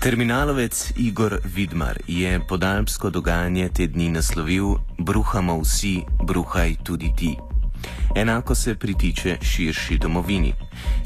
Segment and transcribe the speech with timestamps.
[0.00, 4.64] Terminalovec Igor Vidmar je podalpsko dogajanje te dni naslovil:
[4.98, 7.36] Bruhamo vsi, bruhaj tudi ti.
[8.16, 10.54] Enako se pritiče širši domovini.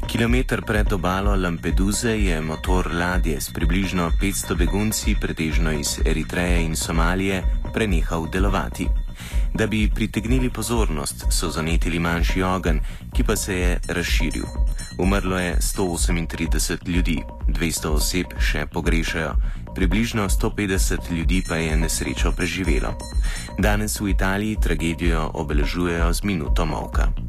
[0.07, 6.75] Kilometr pred obalo Lampeduze je motor ladje s približno 500 begunci, pretežno iz Eritreje in
[6.75, 9.04] Somalije, prenehal delovati.
[9.55, 12.79] Da bi pritegnili pozornost, so zanetili manjši ogenj,
[13.13, 14.43] ki pa se je razširil.
[14.99, 19.31] Umrlo je 138 ljudi, 200 oseb še pogrešajo,
[19.75, 22.97] približno 150 ljudi pa je nesrečo preživelo.
[23.59, 27.24] Danes v Italiji tragedijo obeležujejo z minuto molka.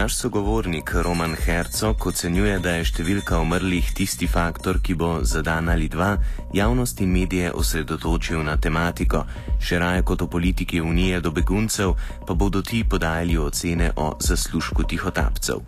[0.00, 5.68] Naš sogovornik Roman Hercog ocenjuje, da je številka umrlih tisti faktor, ki bo za dan
[5.68, 6.14] ali dva
[6.56, 9.26] javnost in medije osredotočil na tematiko,
[9.60, 11.92] še raje kot o politiki Unije do beguncev,
[12.24, 15.60] pa bodo ti podajali ocene o zaslužku tihotapcev.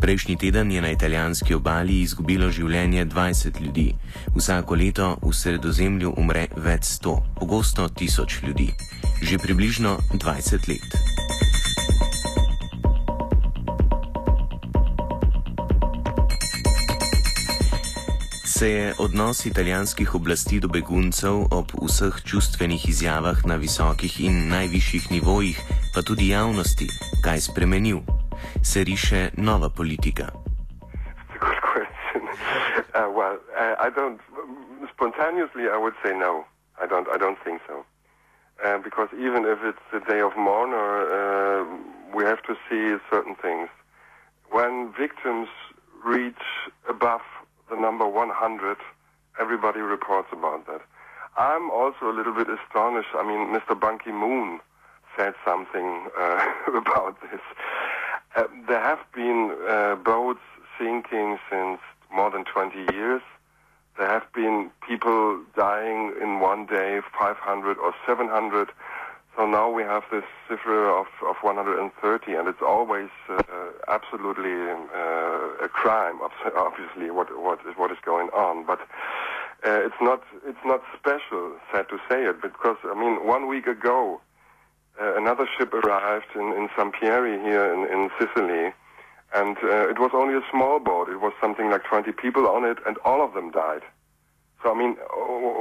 [0.00, 3.90] Prejšnji teden je na italijanski obali izgubilo življenje 20 ljudi.
[4.32, 8.70] Vsako leto v sredozemlju umre več 100, pogosto tisoč ljudi.
[9.20, 11.13] Že približno 20 let.
[18.58, 25.10] Se je odnos italijanskih oblasti do beguncev ob vseh čustvenih izjavah na visokih in najvišjih
[25.10, 25.58] nivojih,
[25.94, 26.86] pa tudi javnosti,
[27.24, 27.98] kaj spremenil?
[28.62, 30.26] Se riše nova politika?
[32.94, 34.20] Uh, well, uh, I don't
[34.94, 35.64] spontaneously.
[35.66, 36.44] I would say no.
[36.82, 37.08] I don't.
[37.14, 37.76] I don't think so.
[38.64, 41.62] Uh, because even if it's the day of mourner, uh,
[42.16, 43.68] we have to see certain things.
[44.56, 45.48] When victims
[46.04, 46.44] reach
[46.88, 47.26] above
[47.74, 48.76] the number 100,
[49.40, 50.80] everybody reports about that.
[51.36, 53.08] I'm also a little bit astonished.
[53.14, 53.78] I mean, Mr.
[53.78, 54.60] Ban Ki moon
[55.16, 57.40] said something uh, about this.
[58.36, 60.40] Uh, there have been uh, boats
[60.78, 61.80] sinking since
[62.14, 63.22] more than 20 years.
[63.98, 68.70] There have been people dying in one day, 500 or 700.
[69.36, 73.42] So now we have this cifra of, of 130, and it's always uh,
[73.88, 76.20] absolutely uh, a crime,
[76.56, 78.64] obviously, what, what, is, what is going on.
[78.64, 78.80] But
[79.66, 83.66] uh, it's, not, it's not special, sad to say it, because, I mean, one week
[83.66, 84.20] ago,
[85.02, 88.72] uh, another ship arrived in, in Sampieri here in, in Sicily,
[89.34, 91.08] and uh, it was only a small boat.
[91.08, 93.82] It was something like 20 people on it, and all of them died.
[94.64, 94.94] So, I mean,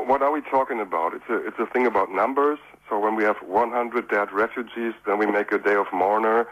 [0.08, 1.14] what are we talking about?
[1.14, 2.58] It's a, it's a thing about numbers.
[2.90, 6.47] So when we have 100 dead refugees, then we make a day of mourner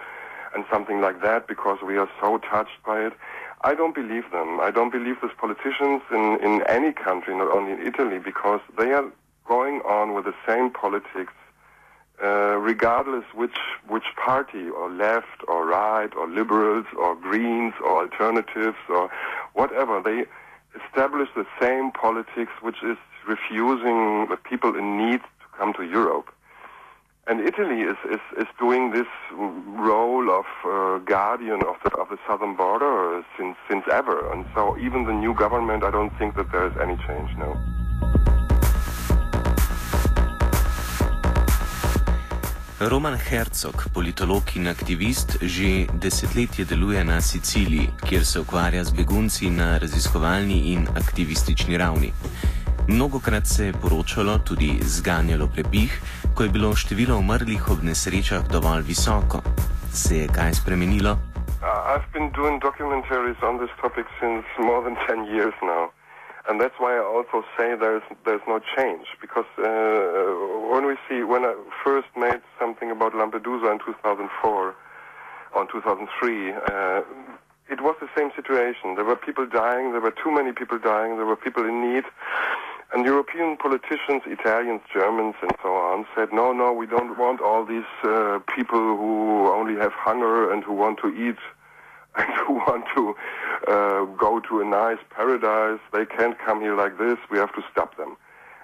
[0.53, 3.13] and something like that because we are so touched by it.
[3.61, 4.59] I don't believe them.
[4.59, 8.91] I don't believe these politicians in, in any country, not only in Italy, because they
[8.91, 9.05] are
[9.45, 11.31] going on with the same politics,
[12.21, 13.55] uh, regardless which
[13.87, 19.09] which party, or left, or right, or liberals, or Greens, or alternatives, or
[19.53, 20.01] whatever.
[20.01, 20.25] They
[20.75, 22.97] establish the same politics, which is
[23.27, 26.33] refusing the people in need to come to Europe.
[27.27, 32.17] And Italy is, is, is doing this role of uh, guardian of the, of the
[32.27, 34.31] southern border since, since ever.
[34.33, 37.80] And so even the new government, I don't think that there is any change now.
[42.89, 49.49] Roman Herzog, politolog in aktivist, že desetletje deluje na Siciliji, kjer se ukvarja z begunci
[49.49, 52.09] na raziskovalni in aktivistični ravni.
[52.87, 56.01] Mnogokrat se je poročalo, tudi zganjalo prepih,
[56.35, 59.41] ko je bilo število umrlih ob nesrečah dovolj visoko.
[59.93, 61.11] Se je kaj spremenilo?
[61.61, 66.00] Uh, I've been doing documentaries on this topic since more than 10 years now.
[66.49, 71.23] And that's why I also say there's there's no change because uh, when we see
[71.23, 74.75] when I first made something about Lampedusa in 2004
[75.53, 77.01] or 2003, uh,
[77.69, 78.95] it was the same situation.
[78.95, 79.91] There were people dying.
[79.91, 81.17] There were too many people dying.
[81.17, 82.03] There were people in need.
[82.93, 87.65] And European politicians, Italians, Germans, and so on, said, no, no, we don't want all
[87.65, 91.39] these uh, people who only have hunger and who want to eat
[92.17, 93.15] and who want to
[93.71, 95.79] uh, go to a nice paradise.
[95.93, 97.17] They can't come here like this.
[97.31, 98.17] We have to stop them.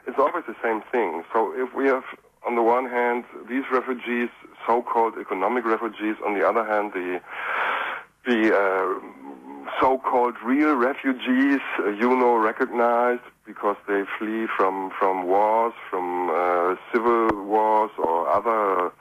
[0.08, 1.24] It's always the same thing.
[1.34, 2.04] So if we have,
[2.48, 4.30] on the one hand, these refugees,
[4.66, 7.22] so-called economic refugees, on the other hand, the
[8.26, 9.00] the uh,
[9.80, 16.76] so-called real refugees, uh, you know, recognized because they flee from from wars, from uh,
[16.92, 18.92] civil wars or other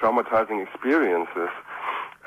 [0.00, 1.50] traumatizing experiences.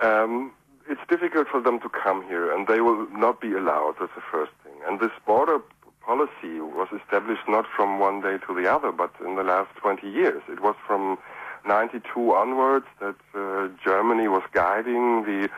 [0.02, 0.52] Um,
[0.90, 3.96] it's difficult for them to come here, and they will not be allowed.
[4.00, 4.74] That's the first thing.
[4.88, 5.60] And this border
[6.02, 10.10] policy was established not from one day to the other, but in the last 20
[10.10, 10.42] years.
[10.50, 11.18] It was from
[11.66, 15.50] 92 onwards that uh, Germany was guiding the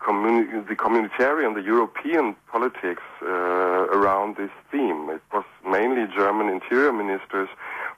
[0.00, 5.10] communi- the communitarian, the European politics uh, around this theme.
[5.10, 7.48] It was mainly German interior ministers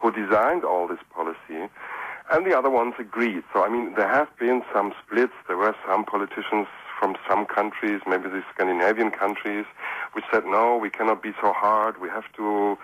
[0.00, 1.68] who designed all this policy,
[2.30, 3.42] and the other ones agreed.
[3.52, 5.34] So, I mean, there have been some splits.
[5.46, 6.66] There were some politicians
[6.98, 9.66] from some countries, maybe the Scandinavian countries,
[10.12, 12.00] which said, no, we cannot be so hard.
[12.00, 12.78] We have to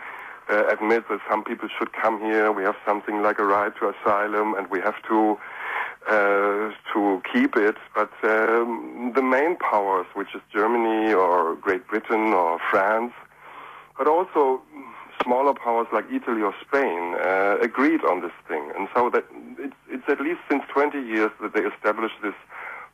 [0.50, 2.52] uh, admit that some people should come here.
[2.52, 5.38] We have something like a right to asylum, and we have to
[6.08, 7.76] uh, to keep it.
[7.94, 13.12] But um, the main powers, which is Germany or Great Britain or France,
[13.96, 14.62] but also
[15.22, 18.70] smaller powers like Italy or Spain, uh, agreed on this thing.
[18.76, 19.24] And so that
[19.58, 22.34] it's, it's at least since 20 years that they established this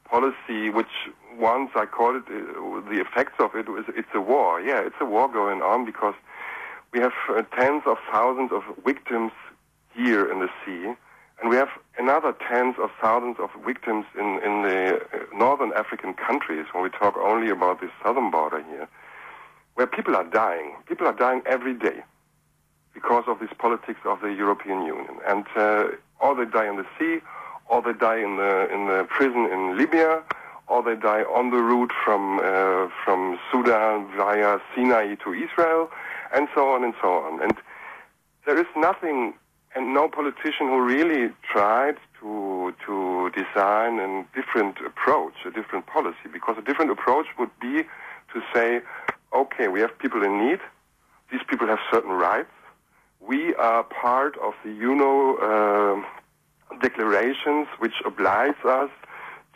[0.05, 4.61] policy, which once I call it, uh, the effects of it, it's a war.
[4.61, 6.15] Yeah, it's a war going on because
[6.93, 9.33] we have uh, tens of thousands of victims
[9.95, 10.95] here in the sea,
[11.41, 11.69] and we have
[11.99, 16.91] another tens of thousands of victims in, in the uh, northern African countries, when we
[16.91, 18.89] talk only about the southern border here,
[19.75, 20.75] where people are dying.
[20.87, 22.03] People are dying every day
[22.99, 25.17] because of this politics of the European Union.
[25.33, 25.89] And uh,
[26.25, 27.15] or they die in the sea,
[27.69, 30.23] or they die in the, in the prison in Libya,
[30.67, 35.91] or they die on the route from, uh, from Sudan via Sinai to Israel,
[36.35, 37.43] and so on and so on.
[37.43, 37.55] And
[38.47, 39.35] there is nothing
[39.75, 41.23] and no politician who really
[41.53, 47.51] tried to to design a different approach, a different policy, because a different approach would
[47.61, 47.75] be
[48.33, 48.81] to say,
[49.43, 50.61] okay, we have people in need.
[51.31, 52.56] These people have certain rights.
[53.27, 58.91] We are part of the UNO uh, declarations which oblige us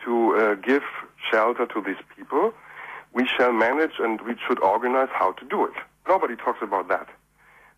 [0.04, 0.82] to uh, give
[1.30, 2.52] shelter to these people.
[3.12, 5.74] We shall manage and we should organize how to do it.
[6.08, 7.08] Nobody talks about that.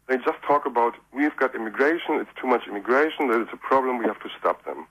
[0.08, 3.98] They just talk about we've got immigration, it's too much immigration, there is a problem,
[3.98, 4.86] we have to stop them.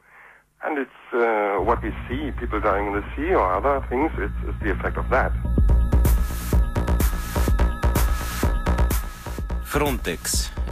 [0.63, 4.33] And it's uh, what we see, people dying in the sea or other things, it's,
[4.45, 5.31] it's the effect of that.
[9.73, 10.21] Frontex,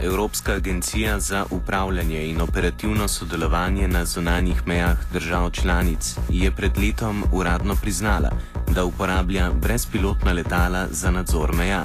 [0.02, 7.24] Evropska agencija za upravljanje in operativno sodelovanje na zunanjih mejah držav članic, je pred letom
[7.32, 8.30] uradno priznala,
[8.74, 11.82] da uporablja brezpilotna letala za nadzor meja,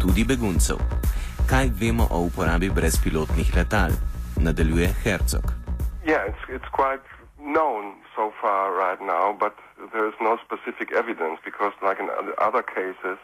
[0.00, 0.76] tudi beguncev.
[1.50, 3.90] Kaj vemo o uporabi brezpilotnih letal?
[4.36, 5.46] Nadaljuje Herzog.
[6.04, 7.04] Yeah, it's, it's quite
[7.54, 7.82] known
[8.16, 9.54] so far right now, but
[9.92, 12.08] there is no specific evidence because, like in
[12.48, 13.18] other cases,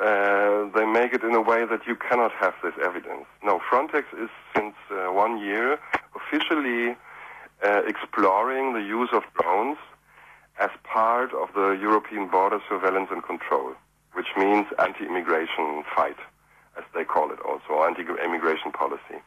[0.00, 3.26] uh, they make it in a way that you cannot have this evidence.
[3.42, 5.78] No, Frontex is since uh, one year
[6.16, 6.96] officially
[7.64, 9.78] uh, exploring the use of drones
[10.60, 13.74] as part of the European border surveillance and control,
[14.12, 16.16] which means anti-immigration fight,
[16.76, 19.18] as they call it also, anti-immigration policy.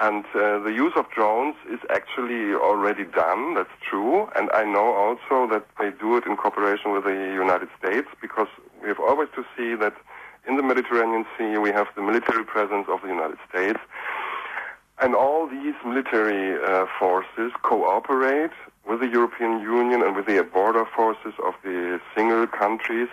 [0.00, 4.28] And uh, the use of drones is actually already done, that's true.
[4.36, 8.46] And I know also that they do it in cooperation with the United States because
[9.08, 9.94] always to see that
[10.46, 13.80] in the Mediterranean Sea we have the military presence of the United States.
[15.00, 18.50] And all these military uh, forces cooperate
[18.88, 23.08] with the European Union and with the border forces of the single countries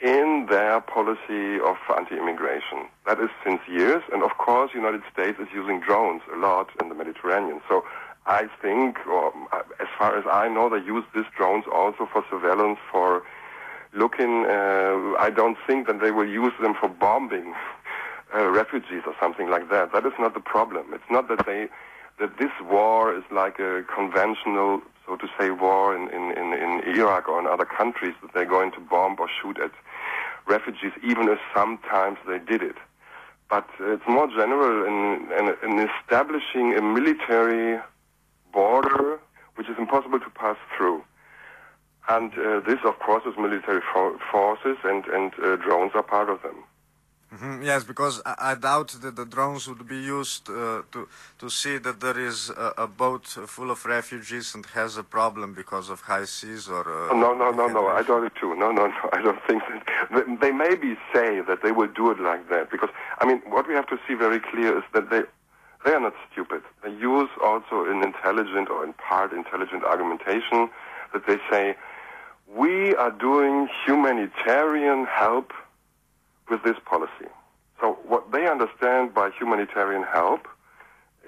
[0.00, 2.86] in their policy of anti-immigration.
[3.04, 6.68] That is since years, and of course, the United States is using drones a lot
[6.80, 7.60] in the Mediterranean.
[7.68, 7.84] So
[8.26, 12.24] I think, or uh, as far as I know, they use these drones also for
[12.30, 13.24] surveillance, for
[13.94, 14.46] looking.
[14.46, 17.54] Uh, I don't think that they will use them for bombing
[18.34, 19.92] uh, refugees or something like that.
[19.92, 20.86] That is not the problem.
[20.92, 21.68] It's not that they
[22.18, 26.96] that this war is like a conventional, so to say, war in, in, in, in
[26.96, 29.70] Iraq or in other countries that they're going to bomb or shoot at
[30.46, 32.76] refugees, even if sometimes they did it.
[33.48, 37.80] But it's more general in, in, in establishing a military
[38.52, 39.20] border
[39.54, 41.02] which is impossible to pass through.
[42.08, 46.30] And uh, this, of course, is military fo- forces, and, and uh, drones are part
[46.30, 46.64] of them.
[47.34, 47.62] Mm-hmm.
[47.62, 51.06] Yes, because I, I, doubt that the drones would be used uh, to
[51.38, 55.52] to see that there is a, a, boat full of refugees and has a problem
[55.52, 56.88] because of high seas or.
[56.88, 57.86] Uh, oh, no, no, no, no.
[57.88, 58.54] I doubt it too.
[58.56, 59.10] No, no, no.
[59.12, 60.40] I don't think that.
[60.40, 62.88] They maybe say that they will do it like that because
[63.18, 65.24] I mean, what we have to see very clear is that they
[65.84, 66.62] they are not stupid.
[66.82, 70.70] They use also an intelligent or in part intelligent argumentation
[71.12, 71.76] that they say
[72.56, 75.52] we are doing humanitarian help
[76.48, 77.28] with this policy.
[77.80, 80.48] So what they understand by humanitarian help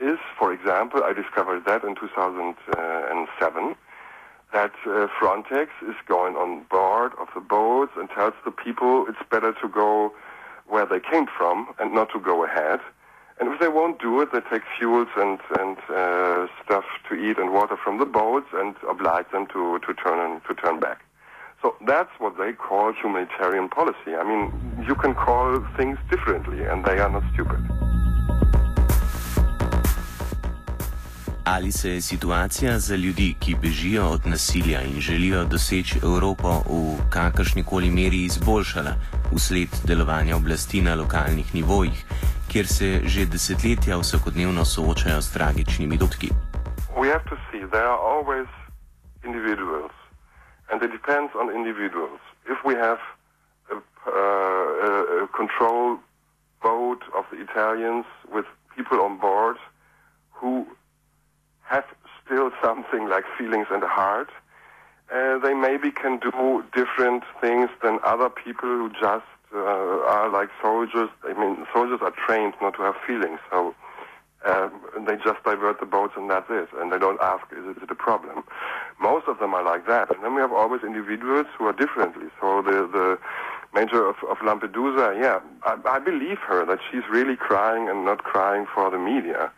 [0.00, 3.76] is, for example, I discovered that in 2007,
[4.52, 9.22] that uh, Frontex is going on board of the boats and tells the people it's
[9.30, 10.12] better to go
[10.66, 12.80] where they came from and not to go ahead.
[13.38, 17.38] And if they won't do it, they take fuels and, and uh, stuff to eat
[17.38, 21.04] and water from the boats and oblige them to, to, turn, to turn back.
[21.62, 24.16] So that's what they call humanitarian policy.
[24.16, 24.42] I mean,
[24.88, 27.60] you can call things differently, and they are not stupid.
[31.44, 37.10] Ali se je situacija za ljudi, ki bežijo od nasilja in želijo doseči Evropo v
[37.10, 38.92] kakršni koli meri izboljšala
[39.32, 42.04] vsled delovanja oblasti na lokalnih nivojih,
[42.52, 46.30] kjer se že desetletja vsakodnevno soočajo s tragičnimi dogodki?
[46.96, 48.48] We have to see, there are always
[49.24, 49.99] individuals
[50.70, 52.20] and it depends on individuals.
[52.48, 52.98] If we have
[53.70, 55.98] a, uh, a control
[56.62, 58.46] boat of the Italians with
[58.76, 59.56] people on board
[60.32, 60.66] who
[61.64, 61.84] have
[62.24, 64.30] still something like feelings and a heart,
[65.12, 70.48] uh, they maybe can do different things than other people who just uh, are like
[70.62, 71.10] soldiers.
[71.24, 73.74] I mean, soldiers are trained not to have feelings, so
[74.46, 76.68] um, they just divert the boats and that's it.
[76.78, 78.44] And they don't ask, is it, is it a problem?
[79.00, 80.14] Most of them are like that.
[80.14, 82.28] And then we have always individuals who are differently.
[82.40, 83.18] So the, the
[83.74, 88.24] major of, of Lampedusa, yeah, I, I believe her that she's really crying and not
[88.24, 89.50] crying for the media.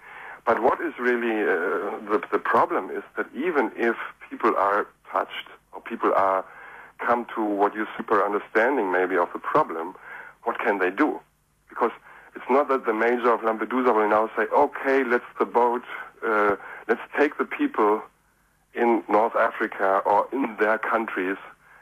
[0.44, 3.94] But what is really uh, the, the problem is that even if
[4.28, 6.44] people are touched or people are
[6.98, 9.94] come to what you super understanding maybe of the problem,
[10.44, 11.20] what can they do?
[11.68, 11.92] Because
[12.34, 15.82] it's not that the major of Lampedusa will now say, okay, let's the boat,
[16.26, 16.56] uh,
[16.88, 18.02] let's take the people
[18.74, 21.36] in North Africa or in their countries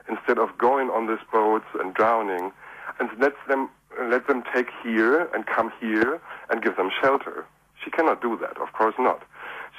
[0.09, 2.50] instead of going on these boats and drowning,
[2.99, 3.71] and let them
[4.09, 7.45] let them take here and come here and give them shelter.
[7.83, 9.23] She cannot do that, of course not.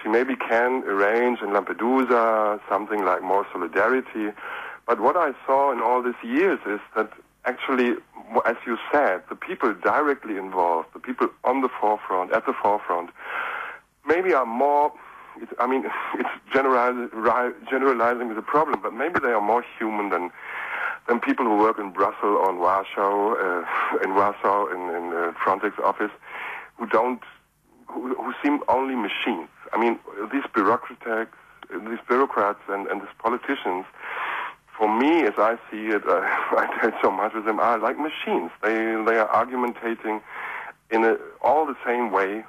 [0.01, 4.33] She maybe can arrange in Lampedusa something like more solidarity,
[4.87, 7.11] but what I saw in all these years is that
[7.45, 7.95] actually,
[8.45, 13.09] as you said, the people directly involved, the people on the forefront, at the forefront,
[14.07, 14.93] maybe are more.
[15.59, 15.85] I mean,
[16.15, 20.31] it's generalizing the problem, but maybe they are more human than
[21.07, 23.65] than people who work in Brussels or in Warsaw, uh,
[24.03, 26.11] in Warsaw, in, in uh, Frontex office,
[26.77, 27.21] who don't,
[27.87, 29.49] who, who seem only machines.
[29.73, 29.99] I mean,
[30.31, 31.01] these bureaucrats,
[31.71, 33.85] these bureaucrats, and, and these politicians
[34.81, 36.21] for me, as I see it, uh,
[36.57, 38.49] I dealt so much with them, are like machines.
[38.63, 38.73] They
[39.07, 40.21] they are argumentating
[40.89, 42.43] in a, all the same way,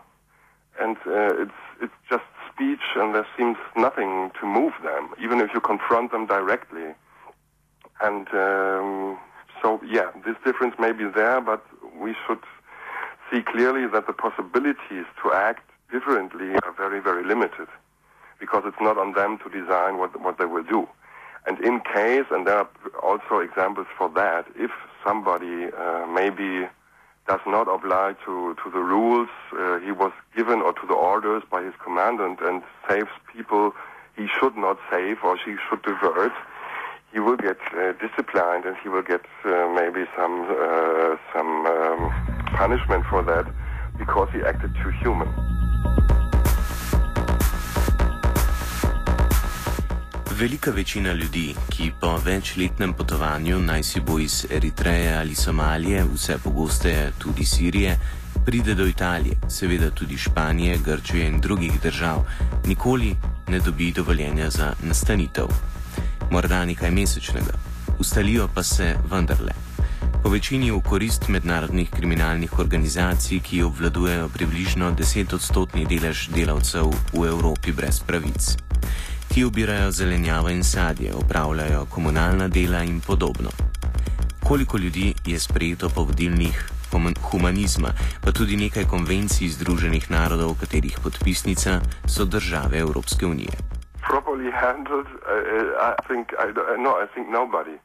[0.81, 5.51] and uh, it's it's just speech, and there seems nothing to move them, even if
[5.53, 6.95] you confront them directly.
[8.01, 9.19] And um,
[9.61, 11.63] so, yeah, this difference may be there, but
[12.01, 12.43] we should
[13.31, 17.69] see clearly that the possibilities to act differently are very, very limited,
[18.41, 20.89] because it's not on them to design what what they will do.
[21.47, 22.69] And in case, and there are
[23.03, 24.71] also examples for that, if
[25.05, 26.69] somebody uh, maybe
[27.27, 31.43] does not oblige to, to the rules uh, he was given or to the orders
[31.51, 33.73] by his commandant and saves people
[34.17, 36.33] he should not save or he should divert,
[37.13, 42.13] he will get uh, disciplined and he will get uh, maybe some uh, some um,
[42.57, 43.47] punishment for that
[43.99, 45.52] because he acted too human.
[50.39, 56.39] Velika večina ljudi, ki po večletnem potovanju, naj si bo iz Eritreje ali Somalije, vse
[56.45, 57.99] pogosteje tudi Sirije,
[58.47, 62.25] pride do Italije, seveda tudi Španije, Grčije in drugih držav,
[62.67, 63.17] nikoli
[63.49, 65.47] ne dobi dovoljenja za nastanitev.
[66.31, 67.53] Morda nekaj mesečnega,
[67.99, 69.53] ustalijo pa se vendarle.
[70.23, 77.27] Po večini v korist mednarodnih kriminalnih organizacij, ki obvladujejo približno 10 odstotni delež delavcev v
[77.27, 78.72] Evropi brez pravic.
[79.35, 83.51] Ti ubirajo zelenjavo in sadje, opravljajo komunalna dela in podobno.
[84.49, 86.57] Koliko ljudi je sprejeto po vodilnih
[87.31, 87.91] humanizma,
[88.25, 91.81] pa tudi nekaj konvencij Združenih narodov, katerih podpisnica
[92.15, 93.55] so države Evropske unije.
[94.11, 96.47] Properly handled, uh, I think I,
[96.87, 97.77] no, I think nobody,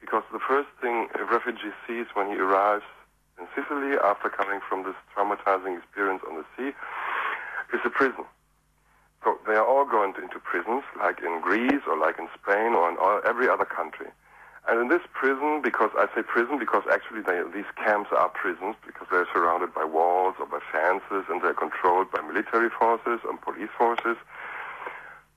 [0.00, 2.88] because the first thing a refugee sees when he arrives
[3.38, 6.70] in Sicily after coming from this traumatizing experience on the sea
[7.76, 8.24] is a prison.
[9.90, 13.64] Going into prisons, like in Greece or like in Spain or in all, every other
[13.64, 14.08] country.
[14.68, 18.76] And in this prison, because I say prison because actually they, these camps are prisons
[18.84, 23.40] because they're surrounded by walls or by fences and they're controlled by military forces and
[23.40, 24.18] police forces.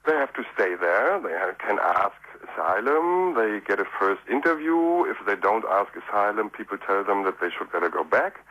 [0.05, 1.15] They have to stay there.
[1.21, 1.31] They
[1.63, 3.35] can ask asylum.
[3.35, 5.05] They get a first interview.
[5.05, 8.43] If they don't ask asylum, people tell them that they should better go back.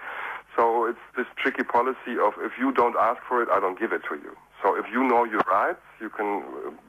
[0.57, 3.93] So it's this tricky policy of if you don't ask for it, I don't give
[3.93, 4.37] it to you.
[4.63, 6.43] So if you know your rights, you can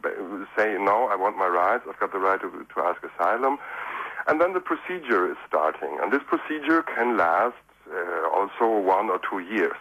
[0.04, 0.10] uh,
[0.58, 1.86] say, no, I want my rights.
[1.90, 3.58] I've got the right to, to ask asylum.
[4.28, 5.98] And then the procedure is starting.
[6.02, 7.56] And this procedure can last
[7.92, 9.76] uh, also one or two years.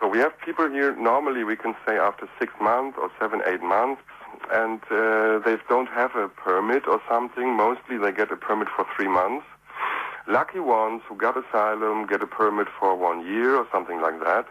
[0.00, 3.62] So we have people here, normally we can say after six months or seven, eight
[3.62, 4.02] months,
[4.52, 7.56] and uh, they don't have a permit or something.
[7.56, 9.46] Mostly they get a permit for three months.
[10.28, 14.46] Lucky ones who got asylum get a permit for one year or something like that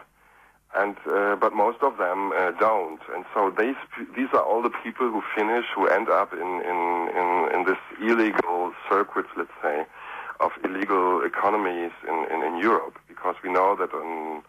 [0.76, 3.00] and uh, but most of them uh, don't.
[3.14, 3.80] And so these
[4.16, 6.80] these are all the people who finish, who end up in in
[7.20, 9.86] in, in this illegal circuits, let's say,
[10.40, 14.42] of illegal economies in, in, in Europe, because we know that in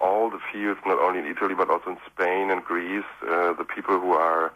[0.00, 3.64] all the fields, not only in Italy but also in Spain and Greece, uh, the
[3.64, 4.52] people who are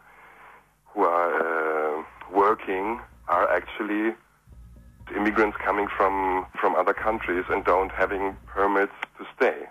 [0.87, 4.15] who are uh, working are actually
[5.17, 9.67] immigrants coming from from other countries and don't having permits to stay.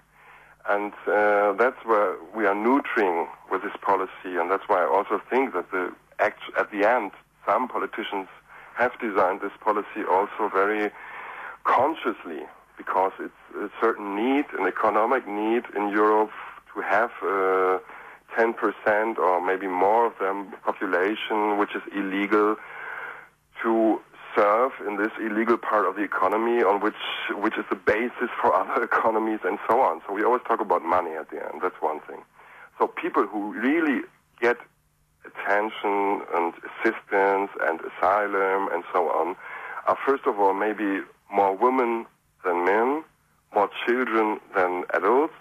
[0.69, 5.21] And uh, that's where we are neutering with this policy, and that's why I also
[5.29, 7.11] think that the act, at the end,
[7.45, 8.27] some politicians
[8.75, 10.89] have designed this policy also very
[11.65, 12.45] consciously,
[12.77, 16.31] because it's a certain need, an economic need in Europe
[16.73, 17.79] to have uh,
[18.37, 22.55] 10% or maybe more of them population which is illegal
[23.61, 24.01] to
[24.35, 26.95] serve in this illegal part of the economy on which
[27.31, 30.01] which is the basis for other economies and so on.
[30.07, 31.61] So we always talk about money at the end.
[31.61, 32.21] That's one thing.
[32.79, 34.01] So people who really
[34.41, 34.57] get
[35.25, 39.35] attention and assistance and asylum and so on
[39.87, 42.05] are first of all maybe more women
[42.43, 43.03] than men,
[43.53, 45.33] more children than adults,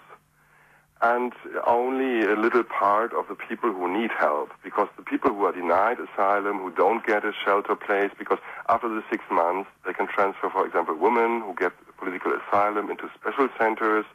[1.01, 1.33] and
[1.67, 4.51] only a little part of the people who need help.
[4.63, 8.87] Because the people who are denied asylum, who don't get a shelter place, because after
[8.87, 13.49] the six months they can transfer, for example, women who get political asylum into special
[13.57, 14.05] centers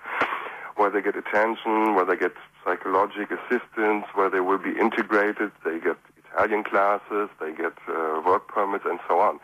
[0.76, 2.32] where they get attention, where they get
[2.64, 5.96] psychological assistance, where they will be integrated, they get
[6.32, 9.40] Italian classes, they get uh, work permits, and so on.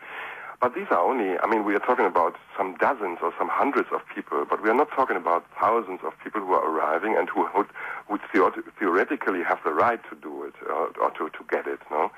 [0.61, 3.89] But these are only, I mean, we are talking about some dozens or some hundreds
[3.93, 7.29] of people, but we are not talking about thousands of people who are arriving and
[7.29, 7.67] who would,
[8.09, 11.79] would theoretically have the right to do it or, or to, to get it.
[11.91, 12.09] No?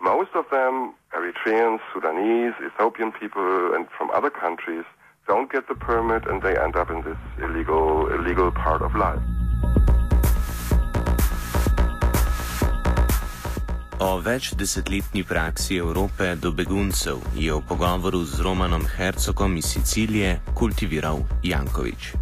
[0.00, 4.84] Most of them, Eritreans, Sudanese, Ethiopian people, and from other countries,
[5.28, 9.22] don't get the permit and they end up in this illegal, illegal part of life.
[13.98, 21.24] O večdesetletni praksi Evrope do beguncev je v pogovoru z Romanom Hercogom iz Sicilije kultiviral
[21.40, 22.12] Jankovič.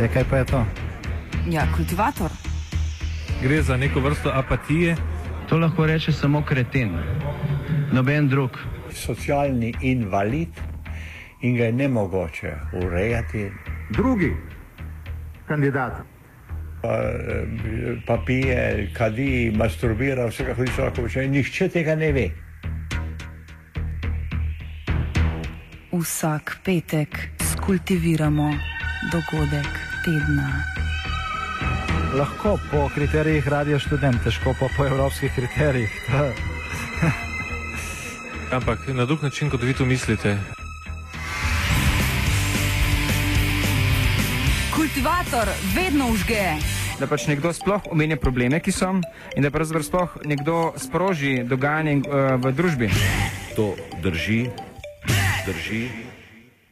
[0.00, 0.64] E, kaj pa je to?
[1.52, 2.32] Ja, kultivator.
[3.42, 4.96] Gre za neko vrsto apatije.
[5.48, 6.96] To lahko reče samo kreten,
[7.92, 8.79] noben drug.
[8.92, 10.60] Socialni invalid
[11.40, 12.52] in ga je ne mogoče
[12.84, 13.50] urejati.
[13.90, 14.34] Drugi
[15.48, 15.92] kandidat.
[16.82, 16.96] Pa,
[18.06, 21.28] pa pije, kadi, masturbira, vse kako hoče, lahko reče.
[21.28, 22.28] Nihče tega ne ve.
[25.92, 27.18] Vsak petek
[27.52, 28.52] skultiviramo
[29.12, 29.72] dogodek
[30.04, 30.48] tedna.
[32.14, 35.90] Lahko po kriterijih radio študent, težko pa po evropskih kriterijih.
[38.50, 40.38] Ampak na drug način, kot vi to mislite.
[44.74, 46.44] Kultivator vedno užge.
[47.00, 48.90] Da pač nekdo sploh omenja probleme, ki so,
[49.36, 52.90] in da pravzaprav sploh nekdo sproži dogajanje uh, v družbi.
[53.56, 54.50] To drži,
[55.46, 56.09] drži.